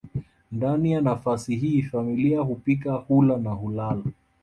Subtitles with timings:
[0.51, 4.01] Ndani ya nafasi hii familia hupika hula na hulala